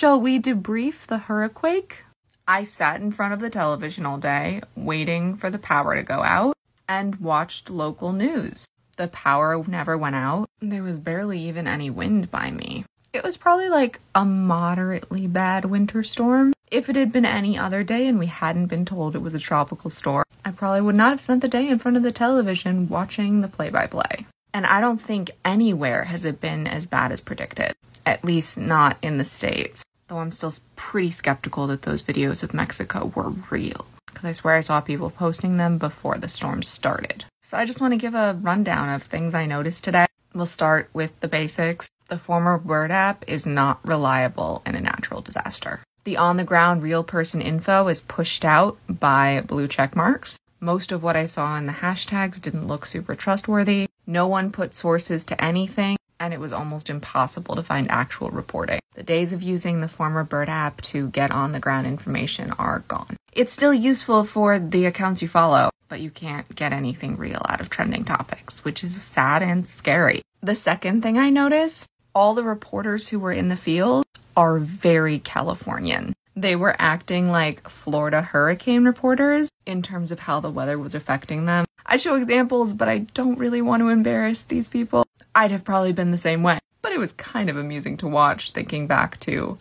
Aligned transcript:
Shall 0.00 0.18
we 0.18 0.40
debrief 0.40 1.06
the 1.06 1.18
hurricane? 1.18 1.88
I 2.48 2.64
sat 2.64 3.02
in 3.02 3.10
front 3.10 3.34
of 3.34 3.40
the 3.40 3.50
television 3.50 4.06
all 4.06 4.16
day, 4.16 4.62
waiting 4.74 5.34
for 5.34 5.50
the 5.50 5.58
power 5.58 5.94
to 5.94 6.02
go 6.02 6.22
out, 6.22 6.56
and 6.88 7.16
watched 7.16 7.68
local 7.68 8.14
news. 8.14 8.64
The 8.96 9.08
power 9.08 9.62
never 9.68 9.98
went 9.98 10.16
out. 10.16 10.48
There 10.62 10.82
was 10.82 10.98
barely 10.98 11.38
even 11.40 11.68
any 11.68 11.90
wind 11.90 12.30
by 12.30 12.50
me. 12.50 12.86
It 13.12 13.22
was 13.22 13.36
probably 13.36 13.68
like 13.68 14.00
a 14.14 14.24
moderately 14.24 15.26
bad 15.26 15.66
winter 15.66 16.02
storm. 16.02 16.54
If 16.70 16.88
it 16.88 16.96
had 16.96 17.12
been 17.12 17.26
any 17.26 17.58
other 17.58 17.84
day 17.84 18.06
and 18.06 18.18
we 18.18 18.28
hadn't 18.28 18.68
been 18.68 18.86
told 18.86 19.14
it 19.14 19.18
was 19.18 19.34
a 19.34 19.38
tropical 19.38 19.90
storm, 19.90 20.24
I 20.46 20.52
probably 20.52 20.80
would 20.80 20.94
not 20.94 21.10
have 21.10 21.20
spent 21.20 21.42
the 21.42 21.46
day 21.46 21.68
in 21.68 21.78
front 21.78 21.98
of 21.98 22.02
the 22.02 22.10
television 22.10 22.88
watching 22.88 23.42
the 23.42 23.48
play 23.48 23.68
by 23.68 23.86
play. 23.86 24.26
And 24.54 24.64
I 24.64 24.80
don't 24.80 25.02
think 25.02 25.32
anywhere 25.44 26.04
has 26.04 26.24
it 26.24 26.40
been 26.40 26.66
as 26.66 26.86
bad 26.86 27.12
as 27.12 27.20
predicted, 27.20 27.74
at 28.06 28.24
least 28.24 28.56
not 28.56 28.96
in 29.02 29.18
the 29.18 29.26
States. 29.26 29.84
Though 30.10 30.18
I'm 30.18 30.32
still 30.32 30.52
pretty 30.74 31.12
skeptical 31.12 31.68
that 31.68 31.82
those 31.82 32.02
videos 32.02 32.42
of 32.42 32.52
Mexico 32.52 33.12
were 33.14 33.30
real, 33.48 33.86
because 34.06 34.24
I 34.24 34.32
swear 34.32 34.56
I 34.56 34.60
saw 34.60 34.80
people 34.80 35.08
posting 35.08 35.56
them 35.56 35.78
before 35.78 36.18
the 36.18 36.28
storm 36.28 36.64
started. 36.64 37.26
So 37.40 37.56
I 37.56 37.64
just 37.64 37.80
want 37.80 37.92
to 37.92 37.96
give 37.96 38.16
a 38.16 38.36
rundown 38.42 38.88
of 38.88 39.04
things 39.04 39.34
I 39.34 39.46
noticed 39.46 39.84
today. 39.84 40.06
We'll 40.34 40.46
start 40.46 40.90
with 40.92 41.12
the 41.20 41.28
basics. 41.28 41.88
The 42.08 42.18
former 42.18 42.58
Bird 42.58 42.90
app 42.90 43.24
is 43.28 43.46
not 43.46 43.78
reliable 43.86 44.62
in 44.66 44.74
a 44.74 44.80
natural 44.80 45.20
disaster. 45.20 45.78
The 46.02 46.16
on 46.16 46.38
the 46.38 46.42
ground 46.42 46.82
real 46.82 47.04
person 47.04 47.40
info 47.40 47.86
is 47.86 48.00
pushed 48.00 48.44
out 48.44 48.78
by 48.88 49.44
blue 49.46 49.68
check 49.68 49.94
marks. 49.94 50.40
Most 50.58 50.90
of 50.90 51.04
what 51.04 51.14
I 51.14 51.26
saw 51.26 51.56
in 51.56 51.66
the 51.66 51.72
hashtags 51.74 52.40
didn't 52.40 52.66
look 52.66 52.84
super 52.84 53.14
trustworthy. 53.14 53.86
No 54.08 54.26
one 54.26 54.50
put 54.50 54.74
sources 54.74 55.22
to 55.26 55.40
anything, 55.40 55.96
and 56.18 56.34
it 56.34 56.40
was 56.40 56.52
almost 56.52 56.90
impossible 56.90 57.54
to 57.54 57.62
find 57.62 57.88
actual 57.88 58.30
reporting. 58.30 58.79
The 58.94 59.02
days 59.04 59.32
of 59.32 59.42
using 59.42 59.80
the 59.80 59.88
former 59.88 60.24
Bird 60.24 60.48
app 60.48 60.82
to 60.82 61.08
get 61.10 61.30
on 61.30 61.52
the 61.52 61.60
ground 61.60 61.86
information 61.86 62.50
are 62.58 62.80
gone. 62.88 63.16
It's 63.32 63.52
still 63.52 63.72
useful 63.72 64.24
for 64.24 64.58
the 64.58 64.84
accounts 64.84 65.22
you 65.22 65.28
follow, 65.28 65.70
but 65.88 66.00
you 66.00 66.10
can't 66.10 66.52
get 66.56 66.72
anything 66.72 67.16
real 67.16 67.40
out 67.48 67.60
of 67.60 67.70
trending 67.70 68.04
topics, 68.04 68.64
which 68.64 68.82
is 68.82 69.00
sad 69.00 69.42
and 69.42 69.68
scary. 69.68 70.22
The 70.42 70.56
second 70.56 71.02
thing 71.02 71.18
I 71.18 71.30
noticed 71.30 71.88
all 72.14 72.34
the 72.34 72.42
reporters 72.42 73.08
who 73.08 73.20
were 73.20 73.32
in 73.32 73.48
the 73.48 73.56
field 73.56 74.04
are 74.36 74.58
very 74.58 75.20
Californian. 75.20 76.12
They 76.34 76.56
were 76.56 76.74
acting 76.78 77.30
like 77.30 77.68
Florida 77.68 78.22
hurricane 78.22 78.84
reporters 78.84 79.50
in 79.66 79.82
terms 79.82 80.10
of 80.10 80.20
how 80.20 80.40
the 80.40 80.50
weather 80.50 80.78
was 80.78 80.94
affecting 80.94 81.44
them. 81.44 81.64
I 81.86 81.96
show 81.96 82.16
examples, 82.16 82.72
but 82.72 82.88
I 82.88 82.98
don't 82.98 83.38
really 83.38 83.62
want 83.62 83.82
to 83.82 83.88
embarrass 83.88 84.42
these 84.42 84.66
people. 84.66 85.06
I'd 85.34 85.50
have 85.52 85.64
probably 85.64 85.92
been 85.92 86.10
the 86.10 86.18
same 86.18 86.42
way, 86.42 86.58
but 86.82 86.92
it 86.92 86.98
was 86.98 87.12
kind 87.12 87.50
of 87.50 87.56
amusing 87.56 87.96
to 87.98 88.08
watch 88.08 88.50
thinking 88.50 88.86
back 88.86 89.18
to 89.20 89.58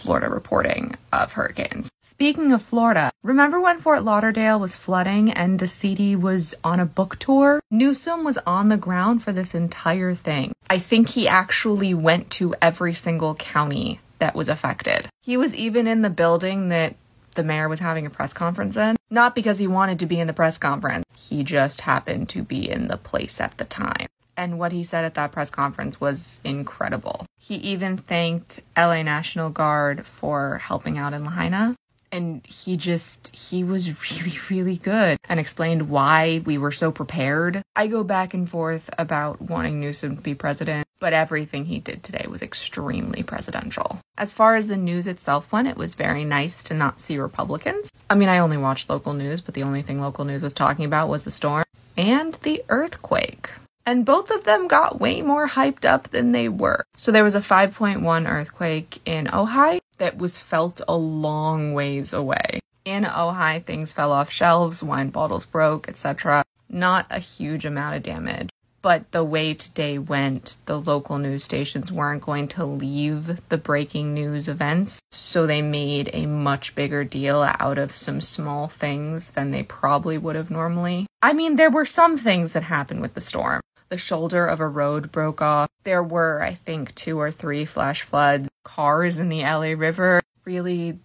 Florida 0.00 0.30
reporting 0.30 0.96
of 1.12 1.34
hurricanes. 1.34 1.90
Speaking 2.00 2.52
of 2.52 2.62
Florida, 2.62 3.10
remember 3.22 3.60
when 3.60 3.78
Fort 3.78 4.02
Lauderdale 4.02 4.58
was 4.58 4.74
flooding 4.74 5.30
and 5.30 5.60
DeSantis 5.60 6.18
was 6.18 6.54
on 6.64 6.80
a 6.80 6.86
book 6.86 7.18
tour? 7.18 7.60
Newsom 7.70 8.24
was 8.24 8.38
on 8.46 8.70
the 8.70 8.76
ground 8.76 9.22
for 9.22 9.32
this 9.32 9.54
entire 9.54 10.14
thing. 10.14 10.52
I 10.70 10.78
think 10.78 11.10
he 11.10 11.28
actually 11.28 11.92
went 11.92 12.30
to 12.30 12.54
every 12.62 12.94
single 12.94 13.34
county 13.34 14.00
that 14.18 14.34
was 14.34 14.48
affected. 14.48 15.08
He 15.22 15.36
was 15.36 15.54
even 15.54 15.86
in 15.86 16.02
the 16.02 16.10
building 16.10 16.70
that 16.70 16.96
the 17.34 17.44
mayor 17.44 17.68
was 17.68 17.80
having 17.80 18.06
a 18.06 18.10
press 18.10 18.32
conference 18.32 18.76
in, 18.76 18.96
not 19.10 19.34
because 19.34 19.58
he 19.58 19.66
wanted 19.66 19.98
to 19.98 20.06
be 20.06 20.18
in 20.18 20.26
the 20.26 20.32
press 20.32 20.58
conference. 20.58 21.04
He 21.14 21.44
just 21.44 21.82
happened 21.82 22.28
to 22.30 22.42
be 22.42 22.68
in 22.68 22.88
the 22.88 22.96
place 22.96 23.40
at 23.40 23.56
the 23.58 23.64
time. 23.64 24.06
And 24.40 24.58
what 24.58 24.72
he 24.72 24.82
said 24.82 25.04
at 25.04 25.16
that 25.16 25.32
press 25.32 25.50
conference 25.50 26.00
was 26.00 26.40
incredible. 26.44 27.26
He 27.38 27.56
even 27.56 27.98
thanked 27.98 28.60
LA 28.74 29.02
National 29.02 29.50
Guard 29.50 30.06
for 30.06 30.56
helping 30.56 30.96
out 30.96 31.12
in 31.12 31.26
Lahaina. 31.26 31.76
And 32.10 32.44
he 32.46 32.78
just, 32.78 33.36
he 33.36 33.62
was 33.62 34.10
really, 34.10 34.38
really 34.48 34.76
good 34.78 35.18
and 35.28 35.38
explained 35.38 35.90
why 35.90 36.40
we 36.46 36.56
were 36.56 36.72
so 36.72 36.90
prepared. 36.90 37.60
I 37.76 37.86
go 37.86 38.02
back 38.02 38.32
and 38.32 38.48
forth 38.48 38.88
about 38.96 39.42
wanting 39.42 39.78
Newsom 39.78 40.16
to 40.16 40.22
be 40.22 40.34
president, 40.34 40.86
but 41.00 41.12
everything 41.12 41.66
he 41.66 41.78
did 41.78 42.02
today 42.02 42.24
was 42.26 42.40
extremely 42.40 43.22
presidential. 43.22 44.00
As 44.16 44.32
far 44.32 44.56
as 44.56 44.68
the 44.68 44.78
news 44.78 45.06
itself 45.06 45.52
went, 45.52 45.68
it 45.68 45.76
was 45.76 45.94
very 45.96 46.24
nice 46.24 46.64
to 46.64 46.72
not 46.72 46.98
see 46.98 47.18
Republicans. 47.18 47.90
I 48.08 48.14
mean, 48.14 48.30
I 48.30 48.38
only 48.38 48.56
watched 48.56 48.88
local 48.88 49.12
news, 49.12 49.42
but 49.42 49.52
the 49.52 49.64
only 49.64 49.82
thing 49.82 50.00
local 50.00 50.24
news 50.24 50.40
was 50.40 50.54
talking 50.54 50.86
about 50.86 51.10
was 51.10 51.24
the 51.24 51.30
storm 51.30 51.64
and 51.94 52.32
the 52.42 52.64
earthquake 52.70 53.50
and 53.86 54.04
both 54.04 54.30
of 54.30 54.44
them 54.44 54.68
got 54.68 55.00
way 55.00 55.22
more 55.22 55.48
hyped 55.48 55.84
up 55.84 56.10
than 56.10 56.32
they 56.32 56.48
were. 56.48 56.84
So 56.96 57.10
there 57.10 57.24
was 57.24 57.34
a 57.34 57.40
5.1 57.40 58.28
earthquake 58.28 59.00
in 59.04 59.26
Ojai 59.26 59.80
that 59.98 60.18
was 60.18 60.40
felt 60.40 60.80
a 60.86 60.96
long 60.96 61.72
ways 61.74 62.12
away. 62.12 62.60
In 62.84 63.04
Ojai, 63.04 63.64
things 63.64 63.92
fell 63.92 64.12
off 64.12 64.30
shelves, 64.30 64.82
wine 64.82 65.10
bottles 65.10 65.46
broke, 65.46 65.88
etc. 65.88 66.44
Not 66.68 67.06
a 67.10 67.18
huge 67.18 67.64
amount 67.64 67.96
of 67.96 68.02
damage. 68.02 68.50
But 68.82 69.12
the 69.12 69.24
way 69.24 69.52
today 69.52 69.98
went, 69.98 70.56
the 70.64 70.80
local 70.80 71.18
news 71.18 71.44
stations 71.44 71.92
weren't 71.92 72.22
going 72.22 72.48
to 72.48 72.64
leave 72.64 73.38
the 73.50 73.58
breaking 73.58 74.14
news 74.14 74.48
events, 74.48 75.00
so 75.10 75.46
they 75.46 75.60
made 75.60 76.08
a 76.14 76.24
much 76.24 76.74
bigger 76.74 77.04
deal 77.04 77.42
out 77.42 77.76
of 77.76 77.94
some 77.94 78.22
small 78.22 78.68
things 78.68 79.32
than 79.32 79.50
they 79.50 79.62
probably 79.62 80.16
would 80.16 80.34
have 80.34 80.50
normally. 80.50 81.04
I 81.20 81.34
mean, 81.34 81.56
there 81.56 81.70
were 81.70 81.84
some 81.84 82.16
things 82.16 82.54
that 82.54 82.62
happened 82.62 83.02
with 83.02 83.12
the 83.12 83.20
storm 83.20 83.60
the 83.90 83.98
shoulder 83.98 84.46
of 84.46 84.60
a 84.60 84.68
road 84.68 85.12
broke 85.12 85.42
off. 85.42 85.68
There 85.84 86.02
were, 86.02 86.42
I 86.42 86.54
think, 86.54 86.94
two 86.94 87.20
or 87.20 87.30
three 87.30 87.64
flash 87.64 88.02
floods, 88.02 88.48
cars 88.64 89.18
in 89.18 89.28
the 89.28 89.42
LA 89.42 89.74
River, 89.76 90.22
really 90.44 90.98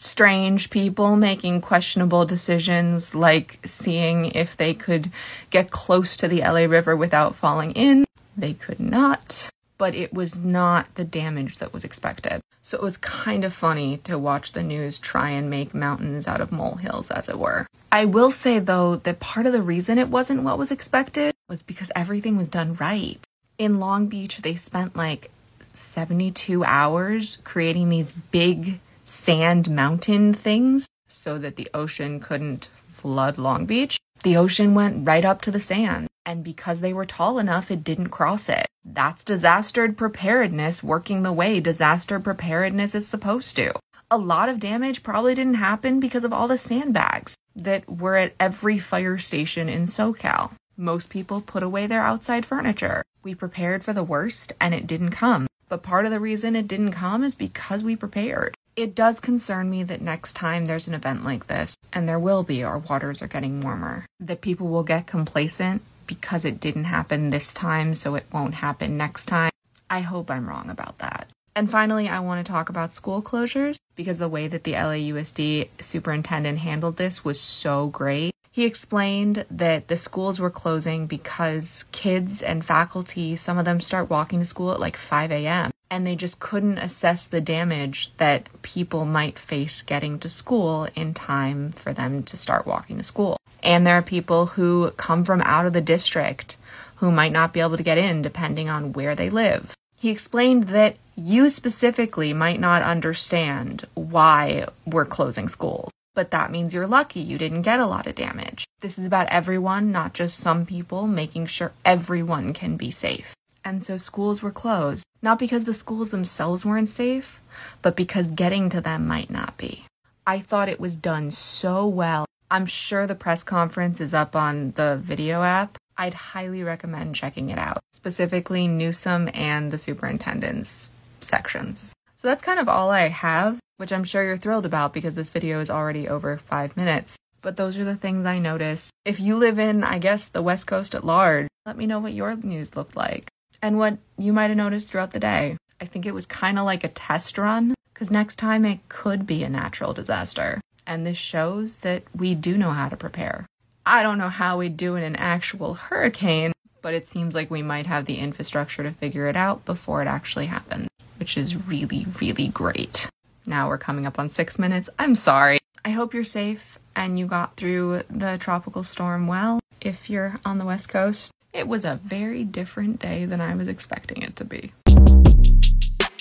strange 0.00 0.70
people 0.70 1.16
making 1.16 1.60
questionable 1.60 2.24
decisions, 2.24 3.14
like 3.14 3.58
seeing 3.64 4.26
if 4.26 4.56
they 4.56 4.72
could 4.72 5.10
get 5.50 5.70
close 5.72 6.16
to 6.16 6.28
the 6.28 6.40
LA 6.40 6.64
River 6.64 6.96
without 6.96 7.34
falling 7.34 7.72
in. 7.72 8.04
They 8.36 8.54
could 8.54 8.78
not, 8.78 9.50
but 9.76 9.96
it 9.96 10.14
was 10.14 10.38
not 10.38 10.94
the 10.94 11.04
damage 11.04 11.58
that 11.58 11.72
was 11.72 11.82
expected. 11.82 12.40
So 12.62 12.76
it 12.76 12.82
was 12.82 12.96
kind 12.96 13.44
of 13.44 13.52
funny 13.52 13.96
to 14.04 14.18
watch 14.18 14.52
the 14.52 14.62
news 14.62 14.98
try 14.98 15.30
and 15.30 15.50
make 15.50 15.74
mountains 15.74 16.28
out 16.28 16.40
of 16.40 16.52
molehills, 16.52 17.10
as 17.10 17.28
it 17.28 17.38
were. 17.38 17.66
I 17.90 18.04
will 18.04 18.30
say, 18.30 18.58
though, 18.60 18.96
that 18.96 19.18
part 19.18 19.46
of 19.46 19.52
the 19.52 19.62
reason 19.62 19.98
it 19.98 20.10
wasn't 20.10 20.42
what 20.42 20.58
was 20.58 20.70
expected 20.70 21.34
was 21.48 21.62
because 21.62 21.90
everything 21.96 22.36
was 22.36 22.48
done 22.48 22.74
right. 22.74 23.18
In 23.56 23.80
Long 23.80 24.06
Beach, 24.06 24.38
they 24.42 24.54
spent 24.54 24.94
like 24.94 25.30
72 25.72 26.62
hours 26.64 27.38
creating 27.42 27.88
these 27.88 28.12
big 28.12 28.80
sand 29.04 29.70
mountain 29.70 30.34
things 30.34 30.86
so 31.08 31.38
that 31.38 31.56
the 31.56 31.70
ocean 31.72 32.20
couldn't 32.20 32.66
flood 32.66 33.38
Long 33.38 33.64
Beach. 33.64 33.98
The 34.22 34.36
ocean 34.36 34.74
went 34.74 35.06
right 35.06 35.24
up 35.24 35.40
to 35.42 35.50
the 35.50 35.60
sand, 35.60 36.08
and 36.26 36.44
because 36.44 36.80
they 36.80 36.92
were 36.92 37.06
tall 37.06 37.38
enough, 37.38 37.70
it 37.70 37.82
didn't 37.82 38.08
cross 38.08 38.48
it. 38.48 38.66
That's 38.84 39.24
disaster 39.24 39.90
preparedness 39.90 40.82
working 40.82 41.22
the 41.22 41.32
way 41.32 41.60
disaster 41.60 42.20
preparedness 42.20 42.94
is 42.94 43.08
supposed 43.08 43.56
to. 43.56 43.72
A 44.10 44.18
lot 44.18 44.48
of 44.48 44.60
damage 44.60 45.02
probably 45.02 45.34
didn't 45.34 45.54
happen 45.54 46.00
because 46.00 46.24
of 46.24 46.32
all 46.32 46.48
the 46.48 46.58
sandbags 46.58 47.36
that 47.56 47.88
were 47.88 48.16
at 48.16 48.34
every 48.38 48.78
fire 48.78 49.18
station 49.18 49.68
in 49.68 49.84
SoCal. 49.84 50.52
Most 50.80 51.10
people 51.10 51.40
put 51.40 51.64
away 51.64 51.88
their 51.88 52.02
outside 52.02 52.46
furniture. 52.46 53.02
We 53.24 53.34
prepared 53.34 53.82
for 53.82 53.92
the 53.92 54.04
worst 54.04 54.52
and 54.60 54.72
it 54.72 54.86
didn't 54.86 55.10
come. 55.10 55.48
But 55.68 55.82
part 55.82 56.04
of 56.04 56.12
the 56.12 56.20
reason 56.20 56.54
it 56.54 56.68
didn't 56.68 56.92
come 56.92 57.24
is 57.24 57.34
because 57.34 57.82
we 57.82 57.96
prepared. 57.96 58.54
It 58.76 58.94
does 58.94 59.18
concern 59.18 59.70
me 59.70 59.82
that 59.82 60.00
next 60.00 60.34
time 60.34 60.66
there's 60.66 60.86
an 60.86 60.94
event 60.94 61.24
like 61.24 61.48
this, 61.48 61.76
and 61.92 62.08
there 62.08 62.20
will 62.20 62.44
be, 62.44 62.62
our 62.62 62.78
waters 62.78 63.20
are 63.22 63.26
getting 63.26 63.60
warmer, 63.60 64.06
that 64.20 64.40
people 64.40 64.68
will 64.68 64.84
get 64.84 65.08
complacent 65.08 65.82
because 66.06 66.44
it 66.44 66.60
didn't 66.60 66.84
happen 66.84 67.30
this 67.30 67.52
time, 67.52 67.92
so 67.96 68.14
it 68.14 68.26
won't 68.32 68.54
happen 68.54 68.96
next 68.96 69.26
time. 69.26 69.50
I 69.90 70.02
hope 70.02 70.30
I'm 70.30 70.48
wrong 70.48 70.70
about 70.70 70.98
that. 70.98 71.26
And 71.56 71.68
finally, 71.68 72.08
I 72.08 72.20
want 72.20 72.46
to 72.46 72.52
talk 72.52 72.68
about 72.68 72.94
school 72.94 73.20
closures 73.20 73.78
because 73.96 74.18
the 74.18 74.28
way 74.28 74.46
that 74.46 74.62
the 74.62 74.74
LAUSD 74.74 75.70
superintendent 75.80 76.60
handled 76.60 76.98
this 76.98 77.24
was 77.24 77.40
so 77.40 77.88
great. 77.88 78.32
He 78.58 78.64
explained 78.64 79.46
that 79.52 79.86
the 79.86 79.96
schools 79.96 80.40
were 80.40 80.50
closing 80.50 81.06
because 81.06 81.84
kids 81.92 82.42
and 82.42 82.64
faculty, 82.64 83.36
some 83.36 83.56
of 83.56 83.64
them 83.64 83.80
start 83.80 84.10
walking 84.10 84.40
to 84.40 84.44
school 84.44 84.72
at 84.72 84.80
like 84.80 84.96
5 84.96 85.30
a.m. 85.30 85.70
And 85.92 86.04
they 86.04 86.16
just 86.16 86.40
couldn't 86.40 86.78
assess 86.78 87.24
the 87.24 87.40
damage 87.40 88.10
that 88.16 88.48
people 88.62 89.04
might 89.04 89.38
face 89.38 89.80
getting 89.80 90.18
to 90.18 90.28
school 90.28 90.88
in 90.96 91.14
time 91.14 91.68
for 91.68 91.92
them 91.92 92.24
to 92.24 92.36
start 92.36 92.66
walking 92.66 92.98
to 92.98 93.04
school. 93.04 93.36
And 93.62 93.86
there 93.86 93.96
are 93.96 94.02
people 94.02 94.46
who 94.46 94.90
come 94.96 95.22
from 95.22 95.40
out 95.42 95.66
of 95.66 95.72
the 95.72 95.80
district 95.80 96.56
who 96.96 97.12
might 97.12 97.30
not 97.30 97.52
be 97.52 97.60
able 97.60 97.76
to 97.76 97.84
get 97.84 97.96
in 97.96 98.22
depending 98.22 98.68
on 98.68 98.92
where 98.92 99.14
they 99.14 99.30
live. 99.30 99.72
He 100.00 100.10
explained 100.10 100.64
that 100.64 100.96
you 101.14 101.48
specifically 101.50 102.32
might 102.32 102.58
not 102.58 102.82
understand 102.82 103.86
why 103.94 104.66
we're 104.84 105.04
closing 105.04 105.48
schools 105.48 105.92
but 106.18 106.32
that 106.32 106.50
means 106.50 106.74
you're 106.74 106.88
lucky 106.88 107.20
you 107.20 107.38
didn't 107.38 107.62
get 107.62 107.78
a 107.78 107.86
lot 107.86 108.08
of 108.08 108.16
damage. 108.16 108.64
This 108.80 108.98
is 108.98 109.04
about 109.04 109.28
everyone, 109.28 109.92
not 109.92 110.14
just 110.14 110.36
some 110.36 110.66
people, 110.66 111.06
making 111.06 111.46
sure 111.46 111.70
everyone 111.84 112.52
can 112.52 112.76
be 112.76 112.90
safe. 112.90 113.36
And 113.64 113.80
so 113.80 113.98
schools 113.98 114.42
were 114.42 114.50
closed, 114.50 115.04
not 115.22 115.38
because 115.38 115.62
the 115.62 115.72
schools 115.72 116.10
themselves 116.10 116.64
weren't 116.64 116.88
safe, 116.88 117.40
but 117.82 117.94
because 117.94 118.26
getting 118.26 118.68
to 118.70 118.80
them 118.80 119.06
might 119.06 119.30
not 119.30 119.56
be. 119.56 119.84
I 120.26 120.40
thought 120.40 120.68
it 120.68 120.80
was 120.80 120.96
done 120.96 121.30
so 121.30 121.86
well. 121.86 122.24
I'm 122.50 122.66
sure 122.66 123.06
the 123.06 123.14
press 123.14 123.44
conference 123.44 124.00
is 124.00 124.12
up 124.12 124.34
on 124.34 124.72
the 124.72 124.98
video 125.00 125.44
app. 125.44 125.78
I'd 125.96 126.14
highly 126.14 126.64
recommend 126.64 127.14
checking 127.14 127.48
it 127.48 127.58
out, 127.58 127.78
specifically 127.92 128.66
Newsom 128.66 129.30
and 129.34 129.70
the 129.70 129.78
superintendent's 129.78 130.90
sections. 131.20 131.94
So 132.18 132.26
that's 132.26 132.42
kind 132.42 132.58
of 132.58 132.68
all 132.68 132.90
I 132.90 133.06
have, 133.06 133.60
which 133.76 133.92
I'm 133.92 134.02
sure 134.02 134.24
you're 134.24 134.36
thrilled 134.36 134.66
about 134.66 134.92
because 134.92 135.14
this 135.14 135.28
video 135.28 135.60
is 135.60 135.70
already 135.70 136.08
over 136.08 136.36
five 136.36 136.76
minutes. 136.76 137.16
But 137.42 137.56
those 137.56 137.78
are 137.78 137.84
the 137.84 137.94
things 137.94 138.26
I 138.26 138.40
noticed. 138.40 138.90
If 139.04 139.20
you 139.20 139.38
live 139.38 139.60
in, 139.60 139.84
I 139.84 139.98
guess, 139.98 140.28
the 140.28 140.42
West 140.42 140.66
Coast 140.66 140.96
at 140.96 141.06
large, 141.06 141.46
let 141.64 141.76
me 141.76 141.86
know 141.86 142.00
what 142.00 142.12
your 142.12 142.34
news 142.34 142.74
looked 142.74 142.96
like 142.96 143.28
and 143.62 143.78
what 143.78 143.98
you 144.18 144.32
might 144.32 144.48
have 144.48 144.56
noticed 144.56 144.90
throughout 144.90 145.12
the 145.12 145.20
day. 145.20 145.56
I 145.80 145.84
think 145.84 146.06
it 146.06 146.14
was 146.14 146.26
kind 146.26 146.58
of 146.58 146.64
like 146.64 146.82
a 146.82 146.88
test 146.88 147.38
run 147.38 147.72
because 147.94 148.10
next 148.10 148.34
time 148.34 148.64
it 148.64 148.88
could 148.88 149.24
be 149.24 149.44
a 149.44 149.48
natural 149.48 149.94
disaster. 149.94 150.60
And 150.88 151.06
this 151.06 151.18
shows 151.18 151.78
that 151.78 152.02
we 152.12 152.34
do 152.34 152.58
know 152.58 152.72
how 152.72 152.88
to 152.88 152.96
prepare. 152.96 153.46
I 153.86 154.02
don't 154.02 154.18
know 154.18 154.28
how 154.28 154.58
we'd 154.58 154.76
do 154.76 154.96
in 154.96 155.04
an 155.04 155.14
actual 155.14 155.74
hurricane, 155.74 156.50
but 156.82 156.94
it 156.94 157.06
seems 157.06 157.36
like 157.36 157.48
we 157.48 157.62
might 157.62 157.86
have 157.86 158.06
the 158.06 158.18
infrastructure 158.18 158.82
to 158.82 158.90
figure 158.90 159.28
it 159.28 159.36
out 159.36 159.64
before 159.64 160.02
it 160.02 160.08
actually 160.08 160.46
happens, 160.46 160.88
which 161.18 161.36
is 161.36 161.56
really, 161.56 162.06
really 162.20 162.48
great. 162.48 163.08
Now 163.46 163.68
we're 163.68 163.78
coming 163.78 164.06
up 164.06 164.18
on 164.18 164.28
six 164.28 164.58
minutes. 164.58 164.88
I'm 164.98 165.14
sorry. 165.14 165.58
I 165.84 165.90
hope 165.90 166.14
you're 166.14 166.24
safe 166.24 166.78
and 166.94 167.18
you 167.18 167.26
got 167.26 167.56
through 167.56 168.02
the 168.10 168.38
tropical 168.38 168.82
storm 168.82 169.26
well. 169.26 169.60
If 169.80 170.10
you're 170.10 170.40
on 170.44 170.58
the 170.58 170.64
West 170.64 170.88
Coast, 170.88 171.32
it 171.52 171.68
was 171.68 171.84
a 171.84 172.00
very 172.04 172.44
different 172.44 173.00
day 173.00 173.24
than 173.24 173.40
I 173.40 173.54
was 173.54 173.68
expecting 173.68 174.22
it 174.22 174.36
to 174.36 174.44
be. 174.44 174.72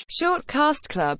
Short 0.09 0.47
Cast 0.47 0.89
Club 0.89 1.15